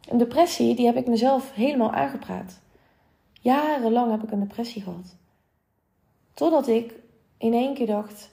Een 0.09 0.17
depressie, 0.17 0.75
die 0.75 0.85
heb 0.85 0.95
ik 0.95 1.07
mezelf 1.07 1.53
helemaal 1.53 1.91
aangepraat. 1.91 2.59
Jarenlang 3.41 4.11
heb 4.11 4.23
ik 4.23 4.31
een 4.31 4.39
depressie 4.39 4.81
gehad. 4.81 5.15
Totdat 6.33 6.67
ik 6.67 6.93
in 7.37 7.53
één 7.53 7.73
keer 7.73 7.87
dacht: 7.87 8.31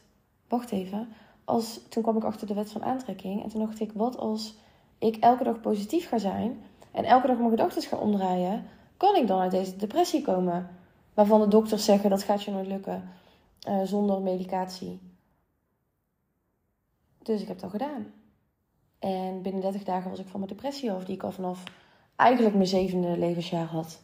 wacht 0.48 0.70
even. 0.70 1.08
Als, 1.44 1.80
toen 1.88 2.02
kwam 2.02 2.16
ik 2.16 2.24
achter 2.24 2.46
de 2.46 2.54
wet 2.54 2.72
van 2.72 2.84
aantrekking. 2.84 3.42
En 3.42 3.48
toen 3.48 3.60
dacht 3.60 3.80
ik: 3.80 3.92
wat 3.94 4.18
als 4.18 4.54
ik 4.98 5.16
elke 5.16 5.44
dag 5.44 5.60
positief 5.60 6.08
ga 6.08 6.18
zijn. 6.18 6.62
En 6.90 7.04
elke 7.04 7.26
dag 7.26 7.36
mijn 7.36 7.50
gedachten 7.50 7.82
ga 7.82 7.96
omdraaien. 7.96 8.64
Kan 8.96 9.16
ik 9.16 9.26
dan 9.26 9.40
uit 9.40 9.50
deze 9.50 9.76
depressie 9.76 10.22
komen? 10.22 10.68
Waarvan 11.14 11.40
de 11.40 11.48
dokters 11.48 11.84
zeggen 11.84 12.10
dat 12.10 12.22
gaat 12.22 12.42
je 12.42 12.50
nooit 12.50 12.66
lukken. 12.66 13.08
Uh, 13.68 13.82
zonder 13.84 14.20
medicatie. 14.20 15.00
Dus 17.26 17.40
ik 17.40 17.48
heb 17.48 17.60
dat 17.60 17.70
gedaan. 17.70 18.06
En 18.98 19.42
binnen 19.42 19.60
30 19.60 19.84
dagen 19.84 20.10
was 20.10 20.18
ik 20.18 20.26
van 20.26 20.40
mijn 20.40 20.52
depressie 20.52 20.92
af, 20.92 21.04
die 21.04 21.14
ik 21.14 21.22
al 21.22 21.32
vanaf 21.32 21.62
eigenlijk 22.16 22.54
mijn 22.54 22.66
zevende 22.66 23.18
levensjaar 23.18 23.66
had. 23.66 24.02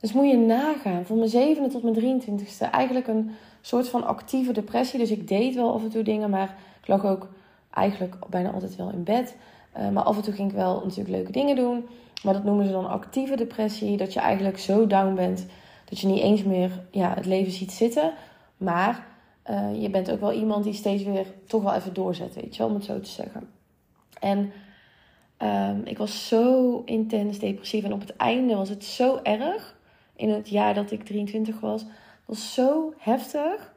Dus 0.00 0.12
moet 0.12 0.30
je 0.30 0.36
nagaan, 0.36 1.06
van 1.06 1.18
mijn 1.18 1.30
zevende 1.30 1.68
tot 1.68 1.82
mijn 1.82 2.20
23ste, 2.22 2.70
eigenlijk 2.70 3.06
een 3.06 3.30
soort 3.60 3.88
van 3.88 4.04
actieve 4.04 4.52
depressie. 4.52 4.98
Dus 4.98 5.10
ik 5.10 5.28
deed 5.28 5.54
wel 5.54 5.72
af 5.72 5.82
en 5.82 5.90
toe 5.90 6.02
dingen, 6.02 6.30
maar 6.30 6.56
ik 6.80 6.88
lag 6.88 7.04
ook 7.04 7.28
eigenlijk 7.70 8.16
bijna 8.28 8.50
altijd 8.50 8.76
wel 8.76 8.90
in 8.90 9.04
bed. 9.04 9.36
Uh, 9.78 9.88
maar 9.88 10.02
af 10.02 10.16
en 10.16 10.22
toe 10.22 10.34
ging 10.34 10.50
ik 10.50 10.56
wel 10.56 10.80
natuurlijk 10.80 11.16
leuke 11.16 11.32
dingen 11.32 11.56
doen. 11.56 11.88
Maar 12.22 12.34
dat 12.34 12.44
noemen 12.44 12.66
ze 12.66 12.72
dan 12.72 12.88
actieve 12.88 13.36
depressie. 13.36 13.96
Dat 13.96 14.12
je 14.12 14.20
eigenlijk 14.20 14.58
zo 14.58 14.86
down 14.86 15.14
bent 15.14 15.46
dat 15.84 15.98
je 15.98 16.06
niet 16.06 16.22
eens 16.22 16.42
meer 16.42 16.70
ja, 16.90 17.14
het 17.14 17.26
leven 17.26 17.52
ziet 17.52 17.72
zitten. 17.72 18.12
Maar 18.56 19.06
uh, 19.50 19.82
je 19.82 19.90
bent 19.90 20.10
ook 20.10 20.20
wel 20.20 20.32
iemand 20.32 20.64
die 20.64 20.72
steeds 20.72 21.02
weer 21.02 21.26
toch 21.46 21.62
wel 21.62 21.74
even 21.74 21.94
doorzet, 21.94 22.34
weet 22.34 22.56
je 22.56 22.58
wel, 22.58 22.68
om 22.68 22.74
het 22.74 22.84
zo 22.84 23.00
te 23.00 23.10
zeggen. 23.10 23.50
En 24.20 24.52
um, 25.38 25.82
ik 25.84 25.98
was 25.98 26.28
zo 26.28 26.82
intens 26.84 27.38
depressief. 27.38 27.84
En 27.84 27.92
op 27.92 28.00
het 28.00 28.16
einde 28.16 28.54
was 28.54 28.68
het 28.68 28.84
zo 28.84 29.20
erg. 29.22 29.76
In 30.16 30.30
het 30.30 30.48
jaar 30.48 30.74
dat 30.74 30.90
ik 30.90 31.04
23 31.04 31.60
was. 31.60 31.80
Het 31.82 31.90
was 32.26 32.54
zo 32.54 32.94
heftig. 32.98 33.74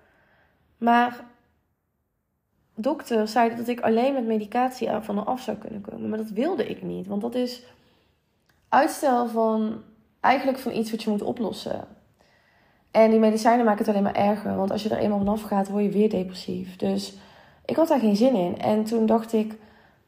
Maar 0.77 1.25
dokters 2.75 3.31
zeiden 3.31 3.57
dat 3.57 3.67
ik 3.67 3.79
alleen 3.79 4.13
met 4.13 4.25
medicatie 4.25 4.89
van 5.01 5.25
af 5.25 5.41
zou 5.41 5.57
kunnen 5.57 5.81
komen. 5.81 6.09
Maar 6.09 6.17
dat 6.17 6.29
wilde 6.29 6.67
ik 6.67 6.81
niet. 6.81 7.07
Want 7.07 7.21
dat 7.21 7.35
is 7.35 7.63
uitstel 8.69 9.27
van 9.27 9.81
eigenlijk 10.19 10.59
van 10.59 10.73
iets 10.73 10.91
wat 10.91 11.03
je 11.03 11.09
moet 11.09 11.21
oplossen. 11.21 11.87
En 12.91 13.09
die 13.09 13.19
medicijnen 13.19 13.65
maken 13.65 13.85
het 13.85 13.89
alleen 13.89 14.03
maar 14.03 14.15
erger. 14.15 14.55
Want 14.55 14.71
als 14.71 14.83
je 14.83 14.89
er 14.89 14.97
eenmaal 14.97 15.17
vanaf 15.17 15.41
gaat, 15.41 15.69
word 15.69 15.83
je 15.83 15.89
weer 15.89 16.09
depressief. 16.09 16.75
Dus 16.75 17.13
ik 17.65 17.75
had 17.75 17.87
daar 17.87 17.99
geen 17.99 18.15
zin 18.15 18.35
in. 18.35 18.57
En 18.57 18.83
toen 18.83 19.05
dacht 19.05 19.33
ik, 19.33 19.57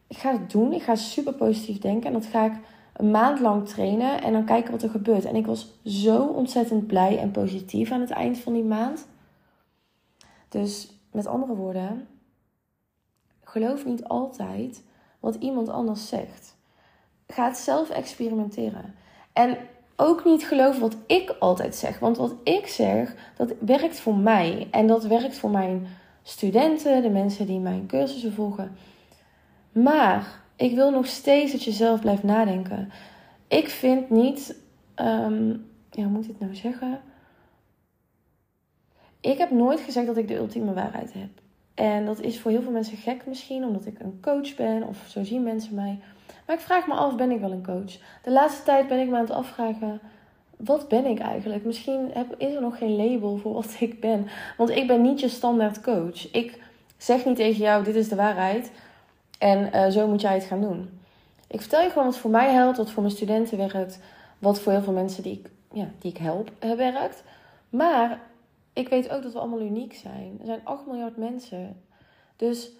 ik 0.07 0.17
ga 0.17 0.31
het 0.31 0.51
doen. 0.51 0.73
Ik 0.73 0.81
ga 0.81 0.95
super 0.95 1.33
positief 1.33 1.79
denken. 1.79 2.07
En 2.07 2.13
dat 2.13 2.25
ga 2.25 2.45
ik 2.45 2.53
een 2.93 3.11
maand 3.11 3.39
lang 3.39 3.67
trainen 3.67 4.21
en 4.21 4.33
dan 4.33 4.45
kijken 4.45 4.71
wat 4.71 4.83
er 4.83 4.89
gebeurt. 4.89 5.25
En 5.25 5.35
ik 5.35 5.45
was 5.45 5.79
zo 5.85 6.25
ontzettend 6.25 6.87
blij 6.87 7.17
en 7.17 7.31
positief 7.31 7.91
aan 7.91 8.01
het 8.01 8.09
eind 8.09 8.37
van 8.37 8.53
die 8.53 8.63
maand. 8.63 9.07
Dus 10.49 10.99
met 11.11 11.27
andere 11.27 11.55
woorden, 11.55 12.07
geloof 13.43 13.85
niet 13.85 14.03
altijd 14.03 14.83
wat 15.19 15.35
iemand 15.35 15.69
anders 15.69 16.07
zegt. 16.07 16.55
Ga 17.27 17.45
het 17.47 17.57
zelf 17.57 17.89
experimenteren. 17.89 18.95
En 19.33 19.57
ook 20.01 20.25
niet 20.25 20.43
geloven 20.43 20.81
wat 20.81 20.97
ik 21.05 21.35
altijd 21.39 21.75
zeg. 21.75 21.99
Want 21.99 22.17
wat 22.17 22.35
ik 22.43 22.67
zeg, 22.67 23.15
dat 23.35 23.53
werkt 23.59 23.99
voor 23.99 24.15
mij. 24.15 24.67
En 24.71 24.87
dat 24.87 25.03
werkt 25.03 25.37
voor 25.37 25.49
mijn 25.49 25.87
studenten, 26.23 27.01
de 27.01 27.09
mensen 27.09 27.45
die 27.45 27.59
mijn 27.59 27.85
cursussen 27.87 28.33
volgen. 28.33 28.75
Maar 29.71 30.41
ik 30.55 30.75
wil 30.75 30.91
nog 30.91 31.05
steeds 31.05 31.51
dat 31.51 31.63
je 31.63 31.71
zelf 31.71 31.99
blijft 31.99 32.23
nadenken. 32.23 32.91
Ik 33.47 33.69
vind 33.69 34.09
niet. 34.09 34.55
Um, 34.95 35.65
ja, 35.91 36.03
hoe 36.03 36.11
moet 36.11 36.23
ik 36.23 36.29
het 36.29 36.39
nou 36.39 36.55
zeggen? 36.55 37.01
Ik 39.19 39.37
heb 39.37 39.51
nooit 39.51 39.79
gezegd 39.79 40.07
dat 40.07 40.17
ik 40.17 40.27
de 40.27 40.35
ultieme 40.35 40.73
waarheid 40.73 41.13
heb. 41.13 41.29
En 41.73 42.05
dat 42.05 42.21
is 42.21 42.39
voor 42.39 42.51
heel 42.51 42.61
veel 42.61 42.71
mensen 42.71 42.97
gek 42.97 43.25
misschien, 43.25 43.63
omdat 43.63 43.85
ik 43.85 43.99
een 43.99 44.19
coach 44.21 44.55
ben 44.55 44.83
of 44.83 45.05
zo 45.07 45.23
zien 45.23 45.43
mensen 45.43 45.75
mij. 45.75 45.99
Maar 46.45 46.55
ik 46.55 46.61
vraag 46.61 46.87
me 46.87 46.93
af, 46.93 47.15
ben 47.15 47.31
ik 47.31 47.39
wel 47.39 47.51
een 47.51 47.65
coach? 47.65 47.97
De 48.23 48.31
laatste 48.31 48.63
tijd 48.63 48.87
ben 48.87 48.99
ik 48.99 49.07
me 49.07 49.15
aan 49.15 49.21
het 49.21 49.31
afvragen, 49.31 50.01
wat 50.57 50.87
ben 50.87 51.05
ik 51.05 51.19
eigenlijk? 51.19 51.65
Misschien 51.65 52.09
heb, 52.13 52.35
is 52.37 52.53
er 52.53 52.61
nog 52.61 52.77
geen 52.77 52.95
label 52.95 53.37
voor 53.37 53.53
wat 53.53 53.75
ik 53.79 53.99
ben. 53.99 54.27
Want 54.57 54.69
ik 54.69 54.87
ben 54.87 55.01
niet 55.01 55.19
je 55.19 55.27
standaard 55.27 55.81
coach. 55.81 56.31
Ik 56.31 56.61
zeg 56.97 57.25
niet 57.25 57.35
tegen 57.35 57.61
jou, 57.61 57.83
dit 57.83 57.95
is 57.95 58.09
de 58.09 58.15
waarheid. 58.15 58.71
En 59.39 59.69
uh, 59.75 59.87
zo 59.87 60.07
moet 60.07 60.21
jij 60.21 60.33
het 60.33 60.43
gaan 60.43 60.61
doen. 60.61 60.99
Ik 61.47 61.59
vertel 61.59 61.81
je 61.81 61.89
gewoon 61.89 62.05
wat 62.05 62.17
voor 62.17 62.31
mij 62.31 62.53
helpt, 62.53 62.77
wat 62.77 62.91
voor 62.91 63.03
mijn 63.03 63.15
studenten 63.15 63.57
werkt, 63.57 63.99
wat 64.39 64.59
voor 64.59 64.71
heel 64.71 64.81
veel 64.81 64.93
mensen 64.93 65.23
die 65.23 65.33
ik, 65.33 65.49
ja, 65.71 65.87
die 65.99 66.11
ik 66.11 66.17
help 66.17 66.51
uh, 66.59 66.73
werkt. 66.73 67.23
Maar 67.69 68.19
ik 68.73 68.89
weet 68.89 69.09
ook 69.09 69.23
dat 69.23 69.33
we 69.33 69.39
allemaal 69.39 69.61
uniek 69.61 69.93
zijn. 69.93 70.37
Er 70.39 70.45
zijn 70.45 70.61
8 70.63 70.85
miljard 70.85 71.17
mensen. 71.17 71.81
Dus 72.35 72.71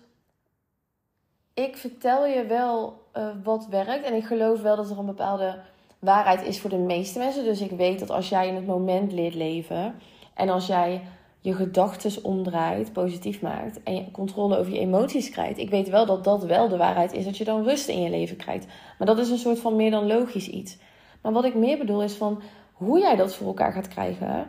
ik 1.54 1.78
vertel 1.78 2.26
je 2.26 2.46
wel 2.46 3.02
uh, 3.18 3.28
wat 3.44 3.68
werkt. 3.68 4.06
En 4.06 4.14
ik 4.14 4.26
geloof 4.26 4.62
wel 4.62 4.76
dat 4.76 4.90
er 4.90 5.00
een 5.00 5.06
bepaalde 5.06 5.60
waarheid 6.00 6.44
is 6.48 6.60
voor 6.60 6.70
de 6.70 6.78
meeste 6.78 7.20
mensen. 7.20 7.44
Dus 7.44 7.62
ik 7.62 7.72
weet 7.72 8.00
dat 8.00 8.10
als 8.10 8.30
jij 8.30 8.48
in 8.48 8.56
het 8.56 8.66
moment 8.66 9.12
leert 9.12 9.36
leven. 9.36 9.96
En 10.34 10.50
als 10.50 10.68
jij 10.68 11.02
je 11.40 11.54
gedachten 11.54 12.24
omdraait, 12.24 12.94
positief 12.94 13.42
maakt 13.42 13.84
en 13.84 13.96
je 13.96 14.12
controle 14.12 14.58
over 14.58 14.74
je 14.74 14.80
emoties 14.80 15.30
krijgt. 15.30 15.58
Ik 15.58 15.70
weet 15.70 15.90
wel 15.90 16.06
dat 16.06 16.24
dat 16.24 16.44
wel 16.44 16.68
de 16.68 16.78
waarheid 16.78 17.14
is, 17.14 17.26
dat 17.26 17.38
je 17.38 17.44
dan 17.44 17.64
rust 17.64 17.88
in 17.88 18.02
je 18.02 18.10
leven 18.10 18.38
krijgt. 18.38 18.66
Maar 18.98 19.08
dat 19.08 19.20
is 19.20 19.30
een 19.30 19.38
soort 19.38 19.60
van 19.60 19.76
meer 19.76 19.92
dan 19.92 20.08
logisch 20.08 20.48
iets. 20.48 20.78
Maar 21.22 21.32
wat 21.32 21.46
ik 21.46 21.56
meer 21.56 21.78
bedoel 21.78 22.04
is 22.04 22.14
van 22.14 22.42
hoe 22.74 23.00
jij 23.00 23.16
dat 23.16 23.36
voor 23.36 23.48
elkaar 23.48 23.74
gaat 23.74 23.88
krijgen, 23.88 24.48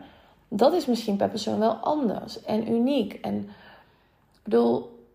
dat 0.49 0.73
is 0.73 0.87
misschien 0.87 1.17
per 1.17 1.29
persoon 1.29 1.59
wel 1.59 1.75
anders 1.75 2.43
en 2.43 2.73
uniek. 2.73 3.13
En 3.13 3.39
ik 4.33 4.41
bedoel, 4.43 5.07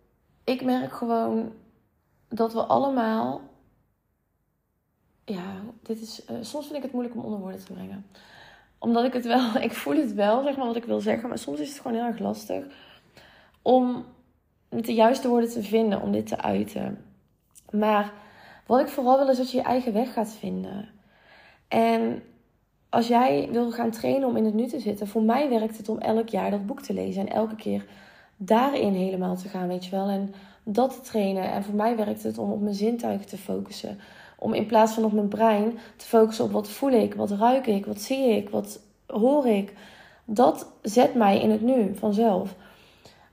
ik 0.44 0.64
merk 0.64 0.94
gewoon 0.94 1.52
dat 2.30 2.54
we 2.54 2.62
allemaal. 2.64 3.42
Ja, 5.26 5.62
dit 5.82 6.02
is. 6.02 6.22
Uh, 6.32 6.38
soms 6.42 6.66
vind 6.66 6.78
ik 6.78 6.84
het 6.84 6.92
moeilijk 6.92 7.16
om 7.16 7.24
onder 7.24 7.40
woorden 7.40 7.66
te 7.66 7.74
brengen 7.74 8.06
omdat 8.80 9.06
ik 9.06 9.14
het 9.14 9.26
wel, 9.26 9.56
ik 9.62 9.74
voel 9.74 9.96
het 9.96 10.14
wel, 10.14 10.44
zeg 10.44 10.58
maar, 10.58 10.66
wat 10.66 10.76
ik 10.76 10.86
wil 10.86 11.00
zeggen. 11.00 11.30
Maar 11.30 11.38
soms 11.38 11.60
is 11.60 11.70
het 11.70 11.80
gewoon 11.80 11.98
heel 11.98 12.08
erg 12.08 12.20
lastig 12.20 12.66
om 13.62 14.06
de 14.70 14.94
juiste 14.94 15.28
woorden 15.28 15.50
te 15.50 15.64
vinden 15.64 16.02
om 16.02 16.12
dit 16.12 16.28
te 16.28 16.42
uiten. 16.42 17.06
Maar 17.72 18.14
wat 18.66 18.80
ik 18.80 18.88
vooral 18.88 19.18
wil 19.18 19.30
is 19.30 19.38
dat 19.38 19.52
je 19.52 19.58
je 19.58 19.64
eigen 19.64 19.94
weg 19.94 20.14
gaat 20.14 20.34
vinden. 20.34 20.90
En 21.68 22.24
als 22.90 23.08
jij 23.08 23.50
wil 23.52 23.72
gaan 23.72 23.92
trainen 23.92 24.28
om 24.28 24.38
in 24.38 24.46
het 24.46 24.54
nu 24.54 24.68
te 24.68 24.80
zitten, 24.80 25.08
voor 25.08 25.24
mij 25.24 25.50
werkt 25.50 25.78
het 25.78 25.90
om 25.90 25.98
elk 25.98 26.30
jaar 26.30 26.52
dat 26.52 26.66
boek 26.66 26.82
te 26.82 26.94
lezen 26.94 27.28
en 27.28 27.34
elke 27.34 27.56
keer 27.56 27.86
daarin 28.38 28.94
helemaal 28.94 29.36
te 29.36 29.48
gaan, 29.48 29.68
weet 29.68 29.86
je 29.86 29.92
wel. 29.92 30.10
En 30.10 30.34
dat 30.70 30.94
te 30.94 31.10
trainen. 31.10 31.52
En 31.52 31.64
voor 31.64 31.76
mij 31.76 31.96
werkt 31.96 32.24
het 32.24 32.38
om 32.38 32.52
op 32.52 32.62
mijn 32.62 32.76
zintuigen 32.76 33.28
te 33.28 33.38
focussen. 33.38 34.00
Om 34.40 34.54
in 34.54 34.66
plaats 34.66 34.94
van 34.94 35.04
op 35.04 35.12
mijn 35.12 35.28
brein 35.28 35.80
te 35.96 36.06
focussen 36.06 36.46
op 36.46 36.52
wat 36.52 36.70
voel 36.70 36.92
ik, 36.92 37.14
wat 37.14 37.32
ruik 37.32 37.68
ik, 37.68 37.86
wat 37.86 38.02
zie 38.02 38.36
ik, 38.36 38.50
wat 38.50 38.80
hoor 39.08 39.48
ik. 39.48 39.74
Dat 40.26 40.72
zet 40.82 41.16
mij 41.16 41.42
in 41.42 41.50
het 41.50 41.62
nu 41.62 41.96
vanzelf. 41.96 42.56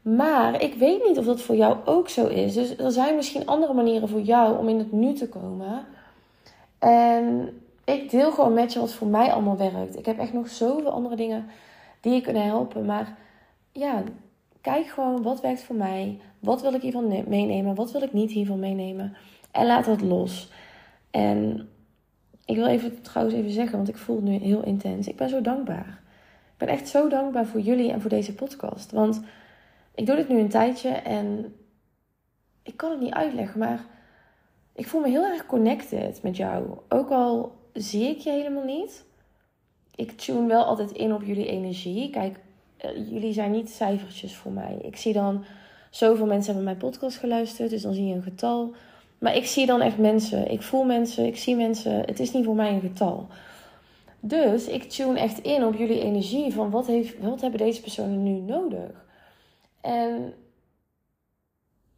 Maar 0.02 0.62
ik 0.62 0.74
weet 0.74 1.04
niet 1.06 1.18
of 1.18 1.24
dat 1.24 1.40
voor 1.40 1.56
jou 1.56 1.76
ook 1.84 2.08
zo 2.08 2.26
is. 2.26 2.54
Dus 2.54 2.76
er 2.76 2.92
zijn 2.92 3.16
misschien 3.16 3.46
andere 3.46 3.72
manieren 3.72 4.08
voor 4.08 4.20
jou 4.20 4.58
om 4.58 4.68
in 4.68 4.78
het 4.78 4.92
nu 4.92 5.12
te 5.12 5.28
komen. 5.28 5.84
En 6.78 7.48
ik 7.84 8.10
deel 8.10 8.32
gewoon 8.32 8.52
met 8.52 8.72
je 8.72 8.80
wat 8.80 8.92
voor 8.92 9.06
mij 9.06 9.32
allemaal 9.32 9.56
werkt. 9.56 9.98
Ik 9.98 10.06
heb 10.06 10.18
echt 10.18 10.32
nog 10.32 10.48
zoveel 10.48 10.90
andere 10.90 11.16
dingen 11.16 11.46
die 12.00 12.12
je 12.12 12.20
kunnen 12.20 12.44
helpen. 12.44 12.84
Maar 12.84 13.16
ja, 13.72 14.02
kijk 14.64 14.86
gewoon 14.86 15.22
wat 15.22 15.40
werkt 15.40 15.62
voor 15.62 15.76
mij. 15.76 16.18
Wat 16.38 16.62
wil 16.62 16.74
ik 16.74 16.82
hiervan 16.82 17.24
meenemen? 17.28 17.74
Wat 17.74 17.92
wil 17.92 18.02
ik 18.02 18.12
niet 18.12 18.30
hiervan 18.30 18.58
meenemen? 18.58 19.16
En 19.50 19.66
laat 19.66 19.86
het 19.86 20.00
los. 20.00 20.50
En 21.10 21.68
ik 22.44 22.56
wil 22.56 22.66
even 22.66 23.02
trouwens 23.02 23.36
even 23.36 23.50
zeggen, 23.50 23.76
want 23.76 23.88
ik 23.88 23.96
voel 23.96 24.16
het 24.16 24.24
nu 24.24 24.32
heel 24.32 24.62
intens. 24.62 25.08
Ik 25.08 25.16
ben 25.16 25.28
zo 25.28 25.40
dankbaar. 25.40 26.02
Ik 26.52 26.58
ben 26.58 26.68
echt 26.68 26.88
zo 26.88 27.08
dankbaar 27.08 27.46
voor 27.46 27.60
jullie 27.60 27.92
en 27.92 28.00
voor 28.00 28.10
deze 28.10 28.34
podcast. 28.34 28.92
Want 28.92 29.20
ik 29.94 30.06
doe 30.06 30.16
dit 30.16 30.28
nu 30.28 30.38
een 30.38 30.48
tijdje 30.48 30.88
en 30.88 31.54
ik 32.62 32.76
kan 32.76 32.90
het 32.90 33.00
niet 33.00 33.14
uitleggen, 33.14 33.58
maar 33.58 33.84
ik 34.72 34.86
voel 34.86 35.00
me 35.00 35.08
heel 35.08 35.24
erg 35.24 35.46
connected 35.46 36.22
met 36.22 36.36
jou. 36.36 36.78
Ook 36.88 37.10
al 37.10 37.52
zie 37.72 38.08
ik 38.08 38.18
je 38.18 38.30
helemaal 38.30 38.64
niet. 38.64 39.04
Ik 39.94 40.10
tune 40.10 40.46
wel 40.46 40.64
altijd 40.64 40.92
in 40.92 41.14
op 41.14 41.22
jullie 41.22 41.46
energie. 41.46 42.10
Kijk, 42.10 42.38
jullie 43.10 43.32
zijn 43.32 43.50
niet 43.50 43.70
cijfertjes 43.70 44.36
voor 44.36 44.52
mij. 44.52 44.76
Ik 44.82 44.96
zie 44.96 45.12
dan 45.12 45.44
zoveel 45.90 46.26
mensen 46.26 46.46
hebben 46.46 46.64
mijn 46.64 46.76
podcast 46.76 47.16
geluisterd, 47.16 47.70
dus 47.70 47.82
dan 47.82 47.94
zie 47.94 48.06
je 48.06 48.14
een 48.14 48.22
getal. 48.22 48.74
Maar 49.18 49.36
ik 49.36 49.46
zie 49.46 49.66
dan 49.66 49.80
echt 49.80 49.98
mensen. 49.98 50.50
Ik 50.50 50.62
voel 50.62 50.84
mensen, 50.84 51.26
ik 51.26 51.36
zie 51.36 51.56
mensen. 51.56 52.00
Het 52.00 52.20
is 52.20 52.32
niet 52.32 52.44
voor 52.44 52.54
mij 52.54 52.72
een 52.72 52.80
getal. 52.80 53.26
Dus 54.20 54.66
ik 54.66 54.82
tune 54.82 55.18
echt 55.18 55.38
in 55.38 55.64
op 55.64 55.74
jullie 55.74 56.02
energie 56.02 56.52
van 56.52 56.70
wat, 56.70 56.86
heeft, 56.86 57.18
wat 57.18 57.40
hebben 57.40 57.60
deze 57.60 57.80
personen 57.80 58.22
nu 58.22 58.30
nodig. 58.30 59.04
En 59.80 60.34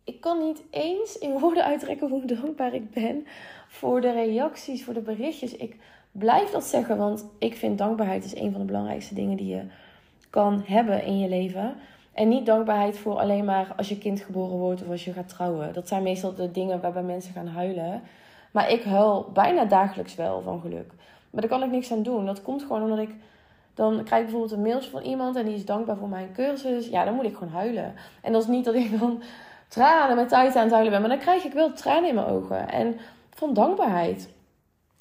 ik 0.05 0.21
kan 0.21 0.47
niet 0.47 0.63
eens 0.71 1.19
in 1.19 1.39
woorden 1.39 1.65
uitdrukken 1.65 2.09
hoe 2.09 2.25
dankbaar 2.25 2.75
ik 2.75 2.91
ben 2.91 3.27
voor 3.69 4.01
de 4.01 4.13
reacties, 4.13 4.85
voor 4.85 4.95
de 4.95 5.01
berichtjes. 5.01 5.57
Ik 5.57 5.77
blijf 6.13 6.51
dat 6.51 6.65
zeggen, 6.65 6.97
want 6.97 7.27
ik 7.39 7.57
vind 7.57 7.79
dankbaarheid 7.79 8.25
is 8.25 8.37
een 8.37 8.51
van 8.51 8.61
de 8.61 8.67
belangrijkste 8.67 9.15
dingen 9.15 9.37
die 9.37 9.47
je 9.47 9.63
kan 10.37 10.63
hebben 10.67 11.05
in 11.05 11.19
je 11.19 11.29
leven. 11.29 11.75
En 12.13 12.29
niet 12.29 12.47
dankbaarheid 12.47 12.99
voor 12.99 13.19
alleen 13.19 13.45
maar 13.45 13.73
als 13.77 13.89
je 13.89 13.99
kind 13.99 14.21
geboren 14.21 14.57
wordt 14.57 14.83
of 14.83 14.89
als 14.89 15.05
je 15.05 15.13
gaat 15.13 15.29
trouwen. 15.29 15.73
Dat 15.73 15.89
zijn 15.89 16.03
meestal 16.03 16.35
de 16.35 16.51
dingen 16.51 16.81
waarbij 16.81 17.03
mensen 17.03 17.33
gaan 17.33 17.47
huilen. 17.47 18.03
Maar 18.51 18.71
ik 18.71 18.83
huil 18.83 19.31
bijna 19.33 19.65
dagelijks 19.65 20.15
wel 20.15 20.43
van 20.43 20.61
geluk. 20.61 20.93
Maar 21.31 21.41
daar 21.41 21.51
kan 21.51 21.63
ik 21.63 21.71
niks 21.71 21.93
aan 21.93 22.03
doen. 22.03 22.27
Dat 22.27 22.43
komt 22.43 22.63
gewoon 22.63 22.83
omdat 22.83 22.99
ik. 22.99 23.11
Dan 23.75 24.05
krijg 24.05 24.23
ik 24.23 24.29
bijvoorbeeld 24.31 24.53
een 24.53 24.63
mailtje 24.63 24.91
van 24.91 25.03
iemand 25.03 25.37
en 25.37 25.45
die 25.45 25.55
is 25.55 25.65
dankbaar 25.65 25.97
voor 25.97 26.09
mijn 26.09 26.33
cursus. 26.33 26.89
Ja, 26.89 27.05
dan 27.05 27.15
moet 27.15 27.25
ik 27.25 27.37
gewoon 27.37 27.53
huilen. 27.53 27.95
En 28.23 28.33
dat 28.33 28.43
is 28.43 28.49
niet 28.49 28.65
dat 28.65 28.75
ik 28.75 28.99
dan 29.01 29.23
tranen 29.69 30.17
met 30.17 30.29
tijd 30.29 30.57
aan 30.57 30.63
het 30.63 30.73
huilen 30.73 30.93
ben. 30.93 31.01
Maar 31.01 31.11
dan 31.11 31.19
krijg 31.19 31.45
ik 31.45 31.53
wel 31.53 31.73
tranen 31.73 32.09
in 32.09 32.15
mijn 32.15 32.27
ogen. 32.27 32.69
En 32.69 32.99
van 33.31 33.55
dankbaarheid. 33.55 34.29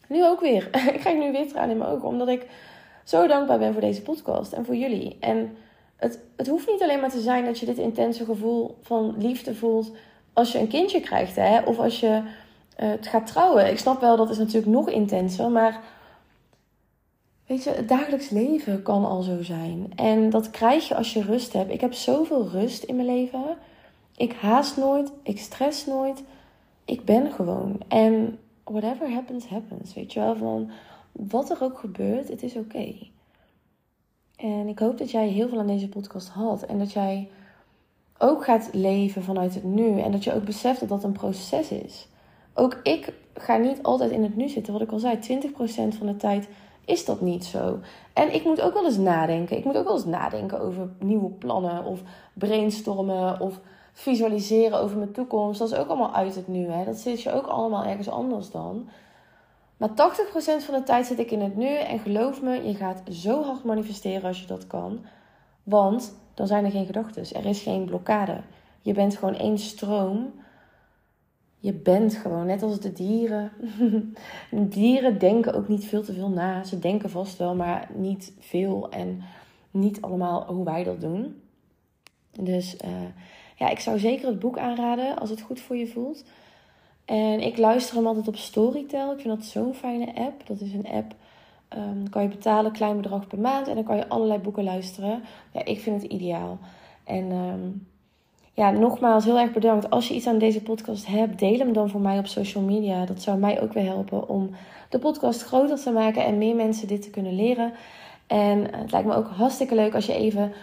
Nu 0.08 0.25
ook 0.25 0.39
weer. 0.39 0.63
ik 0.94 1.00
krijg 1.00 1.18
nu 1.18 1.32
weer 1.32 1.48
tranen 1.48 1.72
in 1.72 1.77
mijn 1.77 1.89
ogen. 1.89 2.08
Omdat 2.08 2.27
ik 2.27 2.48
zo 3.05 3.27
dankbaar 3.27 3.59
ben 3.59 3.71
voor 3.71 3.81
deze 3.81 4.01
podcast 4.01 4.53
en 4.53 4.65
voor 4.65 4.75
jullie. 4.75 5.17
En 5.19 5.57
het, 5.95 6.19
het 6.35 6.47
hoeft 6.47 6.67
niet 6.67 6.81
alleen 6.81 7.00
maar 7.00 7.09
te 7.09 7.21
zijn 7.21 7.45
dat 7.45 7.59
je 7.59 7.65
dit 7.65 7.77
intense 7.77 8.25
gevoel 8.25 8.77
van 8.81 9.15
liefde 9.17 9.55
voelt 9.55 9.91
als 10.33 10.51
je 10.51 10.59
een 10.59 10.67
kindje 10.67 11.00
krijgt, 11.00 11.35
hè? 11.35 11.59
of 11.59 11.79
als 11.79 12.00
je 12.00 12.07
uh, 12.07 12.89
het 12.89 13.07
gaat 13.07 13.27
trouwen. 13.27 13.69
Ik 13.69 13.77
snap 13.77 14.01
wel, 14.01 14.17
dat 14.17 14.29
is 14.29 14.38
natuurlijk 14.38 14.71
nog 14.71 14.89
intenser, 14.89 15.50
maar 15.50 15.81
weet 17.47 17.63
je, 17.63 17.69
het 17.69 17.88
dagelijks 17.88 18.29
leven 18.29 18.81
kan 18.81 19.05
al 19.05 19.21
zo 19.21 19.43
zijn. 19.43 19.91
En 19.95 20.29
dat 20.29 20.50
krijg 20.50 20.88
je 20.88 20.95
als 20.95 21.13
je 21.13 21.21
rust 21.21 21.53
hebt. 21.53 21.71
Ik 21.71 21.81
heb 21.81 21.93
zoveel 21.93 22.47
rust 22.47 22.83
in 22.83 22.95
mijn 22.95 23.07
leven. 23.07 23.43
Ik 24.15 24.33
haast 24.33 24.77
nooit, 24.77 25.12
ik 25.24 25.39
stress 25.39 25.85
nooit. 25.85 26.24
Ik 26.85 27.05
ben 27.05 27.31
gewoon. 27.31 27.77
En 27.88 28.39
whatever 28.63 29.12
happens, 29.12 29.45
happens. 29.45 29.93
Weet 29.93 30.13
je 30.13 30.19
wel, 30.19 30.35
van 30.35 30.69
wat 31.15 31.50
er 31.50 31.57
ook 31.62 31.79
gebeurt, 31.79 32.27
het 32.27 32.43
is 32.43 32.55
oké. 32.55 32.95
En 34.36 34.67
ik 34.67 34.79
hoop 34.79 34.98
dat 34.98 35.12
jij 35.12 35.27
heel 35.27 35.50
veel 35.50 35.60
aan 35.60 35.67
deze 35.67 35.89
podcast 35.89 36.27
had. 36.27 36.63
En 36.63 36.79
dat 36.79 36.91
jij 36.91 37.29
ook 38.17 38.43
gaat 38.43 38.69
leven 38.72 39.24
vanuit 39.24 39.53
het 39.53 39.63
nu. 39.63 40.00
En 40.00 40.12
dat 40.12 40.24
je 40.24 40.34
ook 40.34 40.43
beseft 40.43 40.79
dat 40.79 40.89
dat 40.89 41.03
een 41.03 41.12
proces 41.12 41.72
is. 41.72 42.07
Ook 42.53 42.79
ik 42.84 43.13
ga 43.34 43.57
niet 43.57 43.84
altijd 43.84 44.12
in 44.12 44.24
het 44.24 44.36
nu 44.36 44.50
zitten. 44.50 44.74
Wat 44.74 44.81
ik 44.81 44.91
al 44.91 45.00
zei, 45.00 45.17
20% 45.17 45.98
van 45.98 46.07
de 46.07 46.15
tijd 46.17 46.48
is 46.86 47.05
dat 47.05 47.22
niet 47.22 47.45
zo. 47.45 47.79
En 48.13 48.34
ik 48.34 48.43
moet 48.43 48.62
ook 48.62 48.74
wel 48.74 48.86
eens 48.86 48.98
nadenken. 48.98 49.57
Ik 49.57 49.65
moet 49.65 49.77
ook 49.77 49.86
wel 49.86 49.95
eens 49.95 50.05
nadenken 50.05 50.60
over 50.60 50.89
nieuwe 51.00 51.29
plannen. 51.29 51.86
Of 51.86 52.01
brainstormen. 52.34 53.39
Of 53.39 53.60
visualiseren 53.93 54.79
over 54.79 54.98
mijn 54.98 55.12
toekomst. 55.12 55.60
Dat 55.60 55.72
is 55.72 55.77
ook 55.77 55.88
allemaal 55.88 56.13
uit 56.13 56.36
het 56.36 56.48
nu. 56.48 56.67
Hè? 56.67 56.86
Dat 56.86 56.98
zit 56.98 57.22
je 57.22 57.31
ook 57.31 57.45
allemaal 57.45 57.86
ergens 57.86 58.10
anders 58.10 58.51
dan. 58.51 58.89
Maar 59.77 59.89
80% 59.89 59.94
van 60.65 60.74
de 60.74 60.84
tijd 60.84 61.05
zit 61.05 61.20
ik 61.20 61.32
in 61.32 61.41
het 61.41 61.55
nu. 61.55 61.75
En 61.75 62.00
geloof 62.00 62.41
me, 62.41 62.67
je 62.67 62.75
gaat 62.75 63.01
zo 63.10 63.44
hard 63.44 63.63
manifesteren 63.63 64.24
als 64.24 64.41
je 64.41 64.48
dat 64.48 64.67
kan. 64.67 65.05
Want 65.63 66.15
dan 66.34 66.48
zijn 66.48 66.65
er 66.65 66.72
geen 66.72 66.86
gedachten. 66.86 67.36
Er 67.36 67.46
is 67.46 67.62
geen 67.62 67.86
blokkade. 67.86 68.41
Je 68.82 68.94
bent 68.94 69.17
gewoon 69.17 69.36
één 69.36 69.58
stroom. 69.58 70.34
Je 71.60 71.74
bent 71.74 72.15
gewoon, 72.15 72.46
net 72.46 72.63
als 72.63 72.79
de 72.79 72.94
dieren. 72.94 73.51
dieren 74.79 75.20
denken 75.20 75.53
ook 75.53 75.67
niet 75.67 75.86
veel 75.86 76.03
te 76.03 76.13
veel 76.13 76.29
na. 76.29 76.63
Ze 76.63 76.79
denken 76.79 77.10
vast 77.10 77.38
wel, 77.38 77.55
maar 77.55 77.89
niet 77.94 78.34
veel. 78.39 78.89
En 78.89 79.22
niet 79.72 80.01
allemaal 80.01 80.46
hoe 80.46 80.65
wij 80.65 80.84
dat 80.84 81.01
doen. 81.01 81.41
Dus 82.32 82.75
uh, 82.86 82.91
ja, 83.55 83.70
ik 83.70 83.79
zou 83.79 84.00
zeker 84.00 84.27
het 84.27 84.39
boek 84.39 84.58
aanraden 84.58 85.17
als 85.17 85.29
het 85.29 85.41
goed 85.41 85.60
voor 85.60 85.75
je 85.75 85.88
voelt. 85.88 86.24
En 87.05 87.41
ik 87.41 87.57
luister 87.57 87.95
hem 87.95 88.07
altijd 88.07 88.27
op 88.27 88.35
Storytel. 88.35 89.12
Ik 89.12 89.19
vind 89.19 89.35
dat 89.35 89.45
zo'n 89.45 89.74
fijne 89.74 90.15
app. 90.15 90.47
Dat 90.47 90.62
is 90.62 90.74
een 90.74 90.88
app, 90.88 91.13
um, 91.77 92.09
kan 92.09 92.21
je 92.21 92.27
betalen, 92.27 92.71
klein 92.71 92.95
bedrag 92.95 93.27
per 93.27 93.39
maand. 93.39 93.67
En 93.67 93.75
dan 93.75 93.83
kan 93.83 93.95
je 93.95 94.09
allerlei 94.09 94.39
boeken 94.39 94.63
luisteren. 94.63 95.24
Ja, 95.51 95.65
ik 95.65 95.79
vind 95.79 96.01
het 96.01 96.12
ideaal. 96.12 96.59
En 97.03 97.31
um, 97.31 97.88
ja, 98.53 98.71
nogmaals 98.71 99.25
heel 99.25 99.39
erg 99.39 99.51
bedankt. 99.51 99.89
Als 99.89 100.07
je 100.07 100.13
iets 100.13 100.27
aan 100.27 100.38
deze 100.38 100.62
podcast 100.62 101.07
hebt, 101.07 101.39
deel 101.39 101.57
hem 101.57 101.74
dan 101.74 101.89
voor 101.89 102.01
mij 102.01 102.17
op 102.17 102.27
social 102.27 102.63
media. 102.63 103.05
Dat 103.05 103.21
zou 103.21 103.38
mij 103.38 103.62
ook 103.62 103.74
weer 103.74 103.85
helpen 103.85 104.29
om 104.29 104.50
de 104.89 105.00
podcast 105.00 105.43
groter 105.43 105.81
te 105.81 105.91
maken 105.91 106.25
en 106.25 106.38
meer 106.38 106.55
mensen 106.55 106.88
dit 106.88 107.01
te 107.01 107.09
kunnen 107.09 107.35
leren. 107.35 107.74
En 108.27 108.75
het 108.75 108.91
lijkt 108.91 109.07
me 109.07 109.15
ook 109.15 109.27
hartstikke 109.27 109.75
leuk 109.75 109.95
als 109.95 110.05
je 110.05 110.13
even 110.13 110.53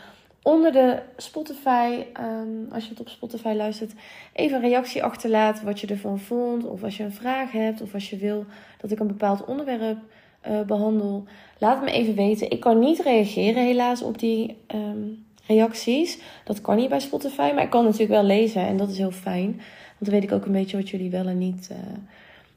onder 0.42 0.72
de 0.72 0.98
Spotify, 1.16 2.04
um, 2.20 2.66
als 2.72 2.84
je 2.84 2.90
het 2.90 3.00
op 3.00 3.08
Spotify 3.08 3.52
luistert, 3.56 3.92
even 4.32 4.56
een 4.56 4.68
reactie 4.68 5.04
achterlaat 5.04 5.62
wat 5.62 5.80
je 5.80 5.86
ervan 5.86 6.18
vond. 6.18 6.64
Of 6.64 6.82
als 6.82 6.96
je 6.96 7.02
een 7.02 7.12
vraag 7.12 7.52
hebt, 7.52 7.82
of 7.82 7.94
als 7.94 8.10
je 8.10 8.16
wil 8.16 8.44
dat 8.80 8.90
ik 8.90 8.98
een 8.98 9.06
bepaald 9.06 9.44
onderwerp 9.44 9.98
uh, 10.48 10.60
behandel. 10.60 11.24
Laat 11.58 11.84
me 11.84 11.90
even 11.90 12.14
weten. 12.14 12.50
Ik 12.50 12.60
kan 12.60 12.78
niet 12.78 13.00
reageren 13.00 13.64
helaas 13.64 14.02
op 14.02 14.18
die 14.18 14.56
um, 14.74 15.24
reacties. 15.46 16.18
Dat 16.44 16.60
kan 16.60 16.76
niet 16.76 16.88
bij 16.88 17.00
Spotify, 17.00 17.50
maar 17.54 17.62
ik 17.62 17.70
kan 17.70 17.84
natuurlijk 17.84 18.10
wel 18.10 18.24
lezen 18.24 18.66
en 18.66 18.76
dat 18.76 18.90
is 18.90 18.98
heel 18.98 19.10
fijn. 19.10 19.50
Want 19.98 20.10
dan 20.10 20.10
weet 20.10 20.22
ik 20.22 20.32
ook 20.32 20.44
een 20.44 20.52
beetje 20.52 20.76
wat 20.76 20.88
jullie 20.88 21.10
wel 21.10 21.26
en 21.26 21.38
niet 21.38 21.68
uh, 21.72 21.78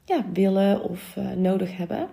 ja, 0.04 0.24
willen 0.32 0.82
of 0.82 1.14
uh, 1.18 1.30
nodig 1.30 1.76
hebben. 1.76 2.08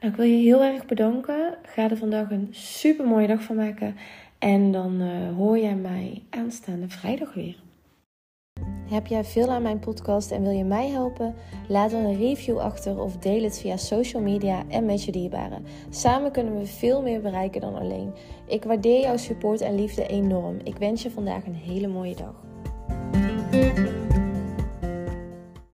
Nou, 0.00 0.12
ik 0.12 0.16
wil 0.16 0.26
je 0.26 0.42
heel 0.42 0.62
erg 0.62 0.86
bedanken. 0.86 1.54
Ga 1.62 1.90
er 1.90 1.96
vandaag 1.96 2.30
een 2.30 2.48
super 2.50 3.06
mooie 3.06 3.26
dag 3.26 3.42
van 3.42 3.56
maken. 3.56 3.96
En 4.38 4.72
dan 4.72 5.00
uh, 5.00 5.36
hoor 5.36 5.58
jij 5.58 5.76
mij 5.76 6.22
aanstaande 6.30 6.88
vrijdag 6.88 7.34
weer. 7.34 7.56
Heb 8.88 9.06
jij 9.06 9.24
veel 9.24 9.50
aan 9.50 9.62
mijn 9.62 9.78
podcast 9.78 10.30
en 10.30 10.42
wil 10.42 10.50
je 10.50 10.64
mij 10.64 10.88
helpen? 10.88 11.34
Laat 11.68 11.90
dan 11.90 12.04
een 12.04 12.18
review 12.18 12.58
achter 12.58 13.00
of 13.00 13.16
deel 13.16 13.42
het 13.42 13.60
via 13.60 13.76
social 13.76 14.22
media 14.22 14.64
en 14.68 14.86
met 14.86 15.04
je 15.04 15.12
dierbaren. 15.12 15.64
Samen 15.90 16.32
kunnen 16.32 16.58
we 16.58 16.66
veel 16.66 17.02
meer 17.02 17.20
bereiken 17.20 17.60
dan 17.60 17.74
alleen. 17.74 18.12
Ik 18.46 18.64
waardeer 18.64 19.00
jouw 19.00 19.16
support 19.16 19.60
en 19.60 19.74
liefde 19.74 20.06
enorm. 20.06 20.58
Ik 20.64 20.76
wens 20.76 21.02
je 21.02 21.10
vandaag 21.10 21.46
een 21.46 21.54
hele 21.54 21.88
mooie 21.88 22.16
dag. 22.16 22.47